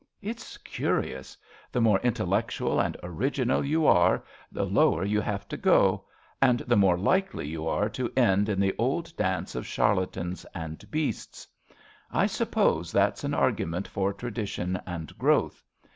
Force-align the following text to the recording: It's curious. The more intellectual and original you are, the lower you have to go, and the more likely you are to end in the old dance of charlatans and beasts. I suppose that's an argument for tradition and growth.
It's 0.19 0.57
curious. 0.57 1.37
The 1.71 1.79
more 1.79 1.99
intellectual 1.99 2.79
and 2.81 2.97
original 3.03 3.63
you 3.63 3.85
are, 3.85 4.23
the 4.51 4.65
lower 4.65 5.05
you 5.05 5.21
have 5.21 5.47
to 5.49 5.57
go, 5.57 6.05
and 6.41 6.57
the 6.61 6.75
more 6.75 6.97
likely 6.97 7.47
you 7.47 7.67
are 7.67 7.87
to 7.89 8.11
end 8.17 8.49
in 8.49 8.59
the 8.59 8.73
old 8.79 9.15
dance 9.15 9.53
of 9.53 9.67
charlatans 9.67 10.43
and 10.55 10.89
beasts. 10.89 11.47
I 12.09 12.25
suppose 12.25 12.91
that's 12.91 13.23
an 13.23 13.35
argument 13.35 13.87
for 13.87 14.11
tradition 14.11 14.81
and 14.87 15.15
growth. 15.19 15.63